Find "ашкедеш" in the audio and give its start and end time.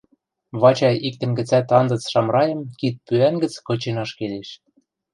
4.03-4.49